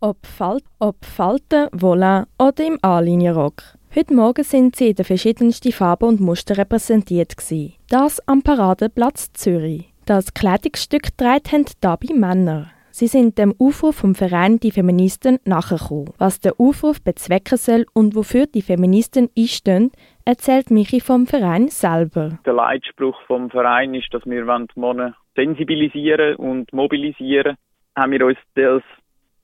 Ob, 0.00 0.24
Falt 0.26 0.62
ob 0.78 1.04
Falten, 1.04 1.68
Volant 1.72 2.28
oder 2.38 2.64
im 2.64 2.78
A-Linienrock. 2.82 3.62
Heute 3.92 4.14
Morgen 4.14 4.44
sind 4.44 4.76
sie 4.76 4.90
in 4.90 4.94
den 4.94 5.04
verschiedensten 5.04 5.72
Farben 5.72 6.04
und 6.04 6.20
Muster 6.20 6.56
repräsentiert. 6.56 7.36
Gewesen. 7.36 7.74
Das 7.90 8.20
am 8.28 8.42
Paradeplatz 8.42 9.32
Zürich. 9.32 9.92
Das 10.06 10.34
Kleidungsstück 10.34 11.16
trägt 11.16 11.50
haben 11.50 11.64
dabei 11.80 12.14
Männer. 12.14 12.70
Sie 12.92 13.08
sind 13.08 13.38
dem 13.38 13.52
Aufruf 13.58 13.96
vom 13.96 14.14
Verein 14.14 14.60
Die 14.60 14.70
Feministen 14.70 15.40
nachgekommen. 15.44 16.12
Was 16.18 16.38
der 16.38 16.52
Aufruf 16.58 17.02
bezwecken 17.02 17.58
soll 17.58 17.84
und 17.92 18.14
wofür 18.14 18.46
die 18.46 18.62
Feministen 18.62 19.28
einstehen, 19.36 19.90
erzählt 20.24 20.70
Michi 20.70 21.00
vom 21.00 21.26
Verein 21.26 21.68
selber. 21.68 22.38
Der 22.46 22.52
Leitspruch 22.52 23.20
vom 23.26 23.50
Verein 23.50 23.94
ist, 23.94 24.14
dass 24.14 24.24
wir 24.26 24.44
Männer 24.44 25.16
sensibilisieren 25.34 26.36
und 26.36 26.72
mobilisieren. 26.72 27.56
Haben 27.96 28.12
wir 28.12 28.26
uns 28.26 28.38
das 28.54 28.82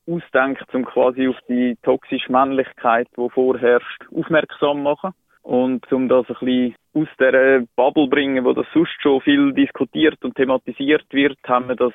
ausdenkt, 0.07 0.75
um 0.75 0.85
quasi 0.85 1.29
auf 1.29 1.37
die 1.49 1.77
toxische 1.83 2.31
Männlichkeit, 2.31 3.09
die 3.17 3.31
vorherrscht, 3.31 4.07
aufmerksam 4.15 4.83
machen. 4.83 5.13
Und 5.45 5.93
um 5.93 6.09
das 6.09 6.27
ein 6.31 6.37
bisschen 6.41 6.75
aus 6.95 7.09
der 7.21 7.65
Bubble 7.77 8.09
bringen, 8.09 8.47
wo 8.47 8.55
das 8.55 8.67
sonst 8.73 8.97
schon 9.03 9.21
viel 9.21 9.53
diskutiert 9.53 10.17
und 10.25 10.35
thematisiert 10.37 11.05
wird, 11.11 11.37
haben 11.47 11.69
wir 11.69 11.77
das 11.77 11.93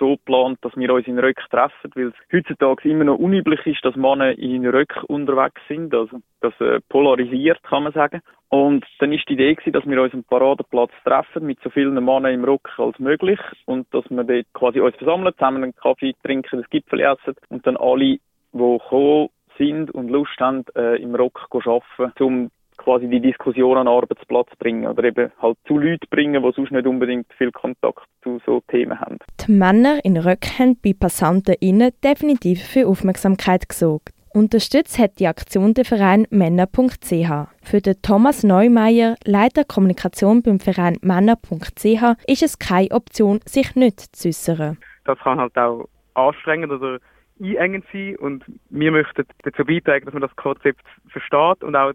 so 0.00 0.16
geplant, 0.16 0.58
dass 0.62 0.76
wir 0.76 0.92
uns 0.92 1.06
in 1.06 1.20
Röck 1.20 1.38
treffen, 1.48 1.92
weil 1.94 2.08
es 2.08 2.14
heutzutage 2.32 2.88
immer 2.88 3.04
noch 3.04 3.18
unüblich 3.18 3.64
ist, 3.66 3.84
dass 3.84 3.94
Männer 3.94 4.36
in 4.36 4.66
Röck 4.66 5.04
unterwegs 5.06 5.60
sind. 5.68 5.94
Also 5.94 6.18
das 6.40 6.52
äh, 6.60 6.80
polarisiert, 6.88 7.62
kann 7.62 7.84
man 7.84 7.92
sagen. 7.92 8.20
Und 8.48 8.84
dann 8.98 9.12
ist 9.12 9.28
die 9.28 9.34
Idee 9.34 9.54
gewesen, 9.54 9.74
dass 9.74 9.86
wir 9.86 10.02
uns 10.02 10.14
am 10.14 10.24
Paradeplatz 10.24 10.92
treffen 11.04 11.46
mit 11.46 11.60
so 11.62 11.70
vielen 11.70 11.94
Männern 12.04 12.34
im 12.34 12.44
Rock 12.44 12.68
als 12.78 12.98
möglich 12.98 13.38
und 13.66 13.86
dass 13.94 14.10
wir 14.10 14.24
dort 14.24 14.46
quasi 14.54 14.80
uns 14.80 14.96
versammeln, 14.96 15.34
zusammen 15.34 15.62
einen 15.62 15.76
Kaffee 15.76 16.16
trinken, 16.24 16.62
das 16.62 16.70
Gipfel 16.70 17.00
essen 17.00 17.36
und 17.48 17.64
dann 17.64 17.76
alle, 17.76 18.18
die 18.52 18.78
kommen 18.88 19.28
sind 19.56 19.90
und 19.92 20.08
Lust 20.08 20.38
haben, 20.40 20.64
äh, 20.74 21.00
im 21.02 21.14
Rock 21.14 21.46
arbeiten, 21.52 22.24
um 22.24 22.50
quasi 22.88 23.06
die 23.06 23.20
Diskussion 23.20 23.76
an 23.76 23.84
den 23.84 23.92
Arbeitsplatz 23.92 24.48
bringen 24.58 24.86
oder 24.86 25.04
eben 25.04 25.30
halt 25.42 25.58
zu 25.66 25.76
Leuten 25.76 26.06
bringen, 26.08 26.42
die 26.42 26.52
sonst 26.56 26.72
nicht 26.72 26.86
unbedingt 26.86 27.30
viel 27.36 27.52
Kontakt 27.52 28.06
zu 28.22 28.40
so 28.46 28.62
Themen 28.68 28.98
haben. 28.98 29.18
Die 29.46 29.52
Männer 29.52 29.98
in 30.04 30.16
Röcken 30.16 30.58
haben 30.58 30.78
bei 30.82 30.94
Passanten 30.98 31.54
innen 31.60 31.90
definitiv 32.02 32.64
für 32.64 32.86
Aufmerksamkeit 32.86 33.68
gesorgt. 33.68 34.14
Unterstützt 34.32 34.98
hat 34.98 35.18
die 35.18 35.26
Aktion 35.26 35.74
der 35.74 35.84
Verein 35.84 36.26
Männer.ch. 36.30 37.30
Für 37.62 37.80
den 37.82 38.00
Thomas 38.00 38.42
Neumeier, 38.42 39.16
Leiter 39.26 39.64
Kommunikation 39.64 40.42
beim 40.42 40.58
Verein 40.58 40.96
Männer.ch, 41.02 42.02
ist 42.26 42.42
es 42.42 42.58
keine 42.58 42.92
Option, 42.92 43.40
sich 43.44 43.76
nicht 43.76 44.00
zu 44.16 44.28
äußern. 44.28 44.78
Das 45.04 45.18
kann 45.18 45.38
halt 45.38 45.58
auch 45.58 45.86
anstrengend 46.14 46.72
oder 46.72 47.00
einengend 47.40 47.84
sein 47.92 48.16
und 48.16 48.44
wir 48.70 48.92
möchten 48.92 49.24
dazu 49.42 49.64
beitragen, 49.64 50.06
dass 50.06 50.14
man 50.14 50.22
das 50.22 50.34
Konzept 50.36 50.84
versteht 51.10 51.62
und 51.62 51.76
auch 51.76 51.92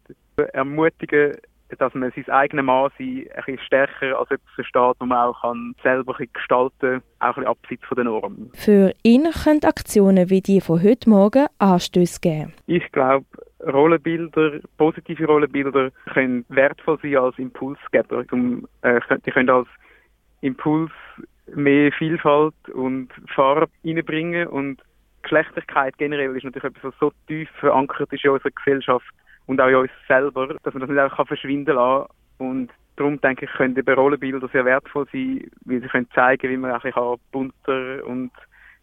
ermutigen, 0.53 1.37
dass 1.79 1.93
man 1.93 2.11
sein 2.15 2.29
eigenes 2.29 2.65
Mann 2.65 2.91
ein 2.99 3.27
bisschen 3.35 3.59
stärker 3.59 4.19
als 4.19 4.31
etwas 4.31 4.53
versteht, 4.55 4.95
wo 4.99 5.05
man 5.05 5.17
auch 5.17 5.41
kann 5.41 5.75
selber 5.81 6.15
ein 6.19 6.27
gestalten 6.31 6.73
kann, 6.79 7.01
auch 7.19 7.25
ein 7.25 7.33
bisschen 7.33 7.47
abseits 7.47 7.85
von 7.85 7.95
den 7.95 8.05
Normen. 8.05 8.51
Für 8.53 8.93
ihn 9.03 9.27
können 9.31 9.63
Aktionen 9.63 10.29
wie 10.29 10.41
die 10.41 10.61
von 10.61 10.83
heute 10.83 11.09
Morgen 11.09 11.47
Anstöße 11.59 12.19
geben. 12.21 12.53
Ich 12.67 12.91
glaube, 12.91 13.25
Rollenbilder, 13.65 14.59
positive 14.77 15.25
Rollenbilder 15.25 15.91
können 16.13 16.45
wertvoll 16.49 16.99
sein 17.01 17.17
als 17.17 17.37
Impulsgeber. 17.39 18.27
Zum, 18.27 18.67
äh, 18.81 18.99
die 19.25 19.31
können 19.31 19.49
als 19.49 19.67
Impuls 20.41 20.91
mehr 21.55 21.91
Vielfalt 21.91 22.55
und 22.73 23.09
Farbe 23.33 23.71
reinbringen 23.85 24.47
und 24.47 24.81
Geschlechtlichkeit 25.23 25.97
generell 25.97 26.35
ist 26.35 26.43
natürlich 26.43 26.75
etwas, 26.75 26.91
was 26.91 26.99
so 26.99 27.11
tief 27.27 27.49
verankert 27.59 28.11
ist 28.11 28.25
in 28.25 28.31
unserer 28.31 28.51
Gesellschaft 28.51 29.05
und 29.45 29.59
auch 29.61 29.67
in 29.67 29.75
uns 29.75 29.91
selber, 30.07 30.55
dass 30.63 30.73
man 30.73 30.81
das 30.81 30.89
nicht 30.89 30.99
einfach 30.99 31.27
verschwinden 31.27 31.75
lassen 31.75 32.07
kann. 32.37 32.47
Und 32.47 32.69
darum 32.95 33.19
denke 33.21 33.45
ich, 33.45 33.51
können 33.51 33.77
eben 33.77 33.93
Rollenbilder 33.93 34.47
sehr 34.49 34.65
wertvoll 34.65 35.05
sein, 35.11 35.49
weil 35.65 35.81
sie 35.81 35.87
können 35.87 36.09
zeigen, 36.13 36.49
wie 36.49 36.57
man 36.57 36.71
auch 36.71 37.17
bunter 37.31 38.05
und 38.05 38.31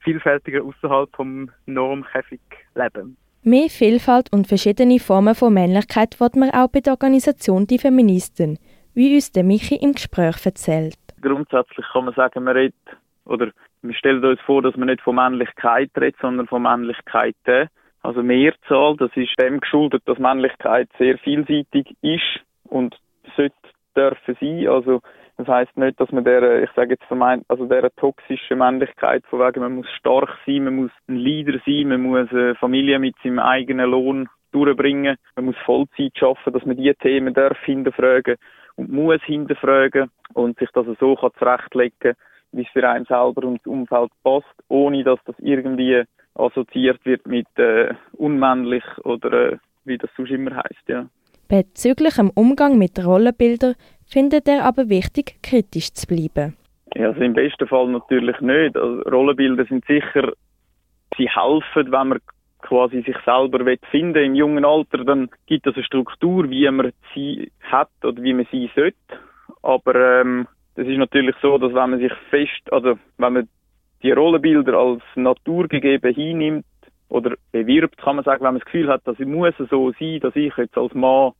vielfältiger 0.00 0.62
außerhalb 0.62 1.15
vom 1.15 1.50
Normkäfig 1.66 2.41
leben. 2.75 3.16
Mehr 3.43 3.70
Vielfalt 3.70 4.31
und 4.32 4.47
verschiedene 4.47 4.99
Formen 4.99 5.34
von 5.34 5.54
Männlichkeit 5.54 6.20
wird 6.20 6.37
man 6.37 6.50
auch 6.50 6.69
bei 6.69 6.81
der 6.81 6.93
Organisation 6.93 7.66
Die 7.66 7.78
Feministen, 7.78 8.59
wie 8.93 9.15
uns 9.15 9.32
der 9.32 9.44
Michi 9.44 9.76
im 9.76 9.93
Gespräch 9.93 10.44
erzählt. 10.44 10.99
Grundsätzlich 11.22 11.87
kann 11.93 12.04
man 12.04 12.15
sagen, 12.15 12.44
man 12.44 12.56
redet 12.56 12.75
oder 13.25 13.50
wir 13.82 13.94
stellen 13.94 14.22
uns 14.25 14.41
vor, 14.43 14.60
dass 14.60 14.76
man 14.76 14.88
nicht 14.88 15.00
von 15.00 15.16
Männlichkeit 15.16 15.91
redet, 15.97 16.20
sondern 16.20 16.47
von 16.49 16.62
Männlichkeiten. 16.62 17.69
Also 18.03 18.22
Mehrzahl, 18.22 18.97
das 18.97 19.11
ist 19.15 19.38
dem 19.41 19.61
geschuldet, 19.61 20.03
dass 20.06 20.19
Männlichkeit 20.19 20.88
sehr 20.99 21.19
vielseitig 21.19 21.97
ist 22.00 22.41
und 22.65 22.97
sollte 23.37 23.55
dürfen 23.94 24.37
sein. 24.41 24.69
Also 24.69 25.00
das 25.37 25.49
heißt 25.49 25.77
nicht, 25.77 26.00
dass 26.00 26.11
man 26.12 26.25
der, 26.25 26.62
ich 26.62 26.71
sage 26.77 26.91
jetzt 26.91 27.05
vermeint, 27.05 27.44
also 27.49 27.66
der 27.66 27.91
toxischen 27.97 28.59
Männlichkeit 28.59 29.25
von 29.27 29.41
wegen, 29.41 29.61
man 29.61 29.77
muss 29.77 29.91
stark 29.99 30.31
sein, 30.47 30.65
man 30.65 30.77
muss 30.77 30.91
ein 31.09 31.16
Leader 31.16 31.59
sein, 31.66 31.88
man 31.88 32.03
muss 32.03 32.31
eine 32.31 32.55
Familie 32.56 32.99
mit 32.99 33.16
seinem 33.22 33.38
eigenen 33.38 33.91
Lohn 33.91 34.28
durchbringen, 34.53 35.17
man 35.37 35.44
muss 35.47 35.56
Vollzeit 35.65 36.17
schaffen, 36.17 36.53
dass 36.53 36.65
man 36.65 36.77
diese 36.77 36.94
Themen 36.97 37.34
darf 37.34 37.59
hinterfragen 37.65 38.37
und 38.77 38.91
muss 38.91 39.22
hinterfragen 39.22 40.11
und 40.34 40.59
sich 40.59 40.71
das 40.72 40.87
so 40.99 41.17
kann 41.17 41.31
zurechtlegen 41.38 42.15
wie 42.53 42.62
es 42.62 42.69
für 42.69 42.88
einen 42.88 43.05
selber 43.05 43.44
und 43.44 43.61
das 43.61 43.67
Umfeld 43.67 44.11
passt, 44.25 44.47
ohne 44.69 45.05
dass 45.05 45.21
das 45.25 45.37
irgendwie 45.38 46.03
assoziiert 46.34 47.04
wird 47.04 47.26
mit 47.26 47.46
äh, 47.56 47.94
unmännlich 48.12 48.84
oder 49.04 49.52
äh, 49.52 49.58
wie 49.84 49.98
das 49.98 50.10
sonst 50.16 50.30
immer 50.30 50.56
heißt, 50.56 50.88
ja. 50.88 51.06
Bezüglich 51.48 52.14
dem 52.14 52.30
Umgang 52.30 52.78
mit 52.78 53.04
Rollenbildern 53.04 53.74
findet 54.06 54.46
er 54.46 54.64
aber 54.64 54.88
wichtig, 54.88 55.42
kritisch 55.42 55.92
zu 55.92 56.06
bleiben. 56.06 56.56
Ja, 56.94 57.08
also 57.08 57.20
im 57.20 57.34
besten 57.34 57.66
Fall 57.66 57.88
natürlich 57.88 58.40
nicht. 58.40 58.76
Also 58.76 59.02
Rollenbilder 59.02 59.64
sind 59.64 59.84
sicher, 59.86 60.32
sie 61.16 61.28
helfen, 61.28 61.92
wenn 61.92 62.08
man 62.08 62.19
quasi 62.62 63.02
sich 63.02 63.16
selber 63.24 63.64
finden 63.90 64.24
im 64.24 64.34
jungen 64.34 64.64
Alter, 64.64 65.04
dann 65.04 65.30
gibt 65.46 65.66
es 65.66 65.74
eine 65.74 65.84
Struktur, 65.84 66.48
wie 66.50 66.70
man 66.70 66.92
sie 67.14 67.50
hat 67.62 67.90
oder 68.04 68.22
wie 68.22 68.34
man 68.34 68.46
sie 68.50 68.70
sollte. 68.74 68.96
Aber 69.62 70.20
ähm, 70.20 70.46
es 70.74 70.86
ist 70.86 70.98
natürlich 70.98 71.34
so, 71.42 71.58
dass 71.58 71.74
wenn 71.74 71.90
man 71.90 71.98
sich 71.98 72.12
fest, 72.30 72.72
also 72.72 72.98
wenn 73.19 73.32
man 73.32 73.48
die 74.03 74.12
Rollenbilder 74.12 74.75
als 74.75 75.03
naturgegeben 75.15 76.15
hinnimmt 76.15 76.65
oder 77.09 77.34
bewirbt, 77.53 77.99
kann 77.99 78.16
man 78.16 78.25
sagen, 78.25 78.41
wenn 78.41 78.55
man 78.55 78.61
das 78.61 78.65
Gefühl 78.65 78.88
hat, 78.88 79.06
dass 79.06 79.19
ich 79.19 79.27
muss 79.27 79.55
so 79.71 79.93
sein, 79.99 80.21
dass 80.21 80.37
ich 80.37 80.56
jetzt 80.56 80.78
als 80.78 80.94
Mann 80.94 81.33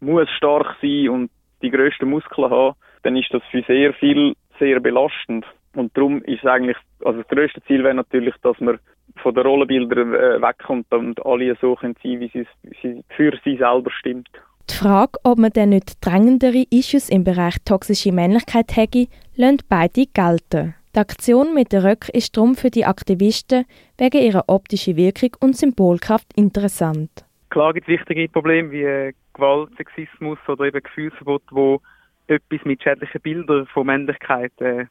muss 0.00 0.28
stark 0.30 0.76
sein 0.80 1.08
und 1.08 1.30
die 1.62 1.70
grössten 1.70 2.08
Muskeln 2.08 2.50
haben, 2.50 2.76
dann 3.02 3.16
ist 3.16 3.32
das 3.32 3.42
für 3.50 3.62
sehr 3.62 3.92
viel 3.94 4.34
sehr 4.58 4.80
belastend. 4.80 5.44
Und 5.74 5.96
darum 5.96 6.22
ist 6.22 6.44
eigentlich, 6.44 6.76
also 7.04 7.18
das 7.22 7.28
grösste 7.28 7.62
Ziel 7.64 7.84
wäre 7.84 7.94
natürlich, 7.94 8.34
dass 8.42 8.58
man 8.60 8.78
von 9.16 9.34
den 9.34 9.44
Rollenbildern 9.44 10.14
äh, 10.14 10.42
wegkommt 10.42 10.92
und 10.92 11.24
alle 11.24 11.56
so 11.60 11.74
können 11.74 11.96
sein, 12.02 12.20
wie 12.20 12.30
sie 12.32 13.04
für 13.16 13.32
sie 13.44 13.56
selber 13.56 13.90
stimmt. 13.90 14.28
Die 14.68 14.76
Frage, 14.76 15.18
ob 15.24 15.38
man 15.38 15.50
denn 15.50 15.70
nicht 15.70 16.04
drängendere 16.04 16.64
Issues 16.70 17.08
im 17.08 17.24
Bereich 17.24 17.56
toxische 17.64 18.12
Männlichkeit 18.12 18.76
hätte, 18.76 19.08
lässt 19.34 19.68
beide 19.68 20.06
gelten. 20.06 20.74
Die 20.96 20.98
Aktion 20.98 21.54
mit 21.54 21.70
der 21.70 21.84
Röck 21.84 22.08
ist 22.08 22.36
darum 22.36 22.56
für 22.56 22.68
die 22.68 22.84
Aktivisten 22.84 23.64
wegen 23.96 24.22
ihrer 24.22 24.48
optischen 24.48 24.96
Wirkung 24.96 25.36
und 25.40 25.56
Symbolkraft 25.56 26.26
interessant. 26.34 27.10
Klar 27.50 27.74
gibt 27.74 27.88
es 27.88 27.94
wichtige 27.94 28.28
Probleme 28.28 28.72
wie 28.72 29.14
Gewalt, 29.32 29.70
Sexismus 29.76 30.38
oder 30.48 30.64
eben 30.64 30.82
Gefühlsverbot, 30.82 31.42
wo 31.52 31.80
etwas 32.26 32.64
mit 32.64 32.82
schädlichen 32.82 33.20
Bildern 33.20 33.66
von 33.68 33.86
Männlichkeit 33.86 34.52
äh, 34.60 34.86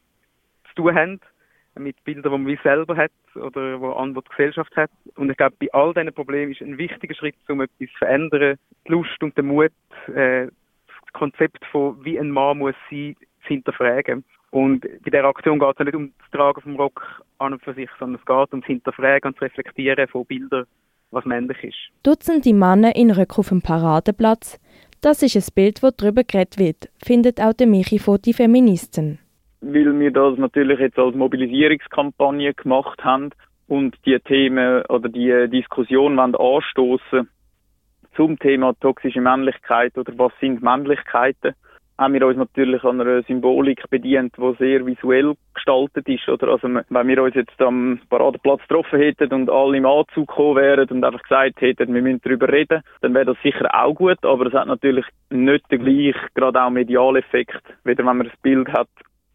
zu 0.70 0.76
tun 0.76 0.96
haben 0.96 1.20
mit 1.78 2.02
Bildern, 2.06 2.32
die 2.32 2.38
man 2.38 2.48
wie 2.48 2.60
selber 2.64 2.96
hat 2.96 3.12
oder 3.36 3.82
wo 3.82 3.92
andere 3.92 4.24
die 4.24 4.30
Gesellschaft 4.30 4.74
hat. 4.78 4.92
Und 5.16 5.30
ich 5.30 5.36
glaube, 5.36 5.56
bei 5.60 5.68
all 5.74 5.94
diesen 5.94 6.14
Problemen 6.14 6.54
ist 6.54 6.62
ein 6.62 6.78
wichtiger 6.78 7.16
Schritt, 7.16 7.36
um 7.50 7.60
etwas 7.60 7.90
zu 7.90 7.98
verändern, 7.98 8.58
die 8.88 8.92
Lust 8.92 9.22
und 9.22 9.36
der 9.36 9.44
Mut, 9.44 9.72
äh, 10.08 10.48
das 10.48 11.14
Konzept 11.14 11.66
von 11.66 12.04
wie 12.06 12.18
ein 12.18 12.32
Mann 12.32 12.60
muss 12.60 12.76
sein, 12.90 13.18
zu 13.42 13.48
hinterfragen. 13.48 14.24
Und 14.52 14.82
bei 14.82 15.12
dieser 15.12 15.26
Aktion 15.26 15.60
geht 15.60 15.80
es 15.80 15.86
nicht 15.86 15.96
um 15.96 16.12
das 16.20 16.32
Tragen 16.32 16.62
vom 16.62 16.76
Rock 16.76 17.22
an 17.38 17.54
und 17.54 17.64
für 17.64 17.74
sich, 17.74 17.90
sondern 18.00 18.20
es 18.20 18.26
geht 18.26 18.54
um 18.54 18.62
das 18.62 18.68
Hinterfragen 18.68 19.30
und 19.30 19.36
das 19.36 19.42
Reflektieren 19.44 20.08
von 20.08 20.26
Bildern, 20.26 20.66
was 21.12 21.26
männlich 21.26 21.64
ist. 21.64 21.78
Dutzende 22.04 22.54
Männer 22.54 22.96
in 22.96 23.12
Rück 23.12 23.38
auf 23.38 23.50
dem 23.50 23.62
Paradeplatz. 23.62 24.60
Das 25.02 25.22
ist 25.22 25.36
ein 25.36 25.54
Bild, 25.56 25.84
das 25.84 25.96
darüber 25.96 26.24
geredet 26.24 26.58
wird, 26.58 26.90
findet 27.04 27.40
auch 27.40 27.54
der 27.54 27.68
Michi 27.68 28.00
von 28.00 28.18
die 28.22 28.34
Feministen 28.34 29.20
weil 29.62 30.00
wir 30.00 30.12
das 30.12 30.38
natürlich 30.38 30.80
jetzt 30.80 30.98
als 30.98 31.16
Mobilisierungskampagne 31.16 32.54
gemacht 32.54 33.04
haben 33.04 33.32
und 33.68 33.96
die 34.06 34.18
Themen 34.20 34.84
oder 34.86 35.10
die 35.10 35.48
Diskussion 35.50 36.18
wollen 36.18 36.36
anstoßen 36.36 37.30
zum 38.16 38.40
Thema 38.40 38.74
toxische 38.80 39.22
Männlichkeit 39.22 39.98
oder 39.98 40.18
was 40.18 40.32
sind 40.40 40.62
Männlichkeiten, 40.62 41.56
haben 42.00 42.14
wir 42.14 42.26
uns 42.26 42.38
natürlich 42.38 42.84
an 42.84 43.02
einer 43.02 43.22
Symbolik 43.24 43.90
bedient, 43.90 44.34
die 44.38 44.56
sehr 44.58 44.86
visuell 44.86 45.34
gestaltet 45.54 46.08
ist. 46.08 46.28
Oder? 46.30 46.48
Also, 46.48 46.68
wenn 46.68 47.08
wir 47.08 47.22
uns 47.22 47.36
jetzt 47.36 47.62
am 47.62 48.00
Paradeplatz 48.10 48.62
getroffen 48.62 49.00
hätten 49.00 49.34
und 49.34 49.50
alle 49.50 49.78
im 49.78 49.86
Anzug 49.86 50.30
gekommen 50.30 50.56
wären 50.56 50.90
und 50.90 51.04
einfach 51.04 51.22
gesagt 51.24 51.60
hätten, 51.60 51.94
wir 51.94 52.02
müssen 52.02 52.22
darüber 52.24 52.48
reden, 52.48 52.82
dann 53.02 53.14
wäre 53.14 53.26
das 53.26 53.38
sicher 53.44 53.68
auch 53.74 53.94
gut, 53.94 54.24
aber 54.24 54.46
es 54.46 54.54
hat 54.54 54.68
natürlich 54.68 55.06
nicht 55.30 55.70
den 55.70 55.84
gleichen, 55.84 56.28
gerade 56.36 56.64
auch 56.64 56.70
Medialeffekt, 56.70 57.62
weder 57.84 58.06
wenn 58.06 58.18
man 58.18 58.28
das 58.28 58.38
Bild 58.42 58.70
hat 58.70 58.88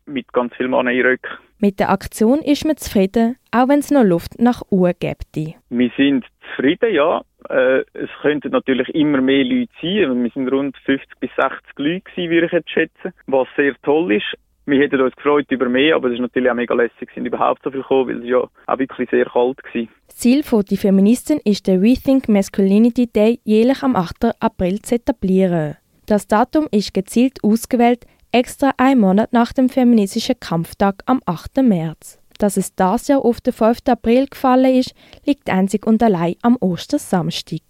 mit 0.06 0.32
ganz 0.32 0.54
viel 0.54 0.68
Mann 0.68 0.88
in 0.88 1.04
Rücken. 1.04 1.30
Mit 1.58 1.80
der 1.80 1.90
Aktion 1.90 2.40
ist 2.40 2.64
man 2.64 2.76
zufrieden, 2.76 3.36
auch 3.50 3.68
wenn 3.68 3.78
es 3.78 3.90
noch 3.90 4.04
Luft 4.04 4.38
nach 4.38 4.62
Uhr 4.70 4.92
gibt. 4.92 5.36
Wir 5.70 5.90
sind 5.96 6.24
zufrieden, 6.50 6.92
ja. 6.94 7.22
Äh, 7.48 7.80
es 7.92 8.10
könnten 8.22 8.50
natürlich 8.50 8.88
immer 8.94 9.20
mehr 9.20 9.44
Leute 9.44 9.70
sein. 9.80 10.22
Wir 10.22 10.30
sind 10.30 10.50
rund 10.50 10.76
50 10.84 11.20
bis 11.20 11.30
60 11.36 11.60
Leute 11.76 12.00
gewesen, 12.00 12.30
würde 12.30 12.46
ich 12.46 12.52
jetzt 12.52 12.70
schätzen, 12.70 13.12
was 13.26 13.48
sehr 13.56 13.74
toll 13.82 14.12
ist. 14.12 14.36
Wir 14.66 14.80
hätten 14.80 15.00
uns 15.00 15.14
gefreut 15.14 15.50
über 15.50 15.68
mehr, 15.68 15.96
aber 15.96 16.08
es 16.08 16.14
ist 16.14 16.20
natürlich 16.20 16.50
auch 16.50 16.54
mega 16.54 16.74
lässig, 16.74 17.10
sind 17.14 17.26
überhaupt 17.26 17.62
so 17.62 17.70
viel 17.70 17.82
gekommen, 17.82 18.08
weil 18.08 18.22
es 18.22 18.28
ja 18.30 18.38
auch 18.38 18.78
wirklich 18.78 19.10
sehr 19.10 19.26
kalt 19.26 19.58
war. 19.62 19.86
Ziel 20.08 20.42
der 20.42 20.78
Feministen 20.78 21.38
ist 21.44 21.66
der 21.66 21.82
Rethink 21.82 22.30
Masculinity 22.30 23.06
Day 23.06 23.40
jährlich 23.44 23.82
am 23.82 23.94
8. 23.94 24.40
April 24.40 24.80
zu 24.80 24.94
etablieren. 24.94 25.76
Das 26.06 26.28
Datum 26.28 26.66
ist 26.70 26.94
gezielt 26.94 27.38
ausgewählt, 27.42 28.06
extra 28.32 28.72
einen 28.78 29.00
Monat 29.00 29.34
nach 29.34 29.52
dem 29.52 29.68
feministischen 29.68 30.40
Kampftag 30.40 31.02
am 31.04 31.20
8. 31.26 31.58
März. 31.62 32.23
Dass 32.38 32.56
es 32.56 32.74
das 32.74 33.08
Jahr 33.08 33.24
auf 33.24 33.40
den 33.40 33.52
5. 33.52 33.78
April 33.88 34.26
gefallen 34.26 34.74
ist, 34.76 34.94
liegt 35.24 35.50
einzig 35.50 35.86
und 35.86 36.02
allein 36.02 36.36
am 36.42 36.56
Ostersamstag. 36.60 37.60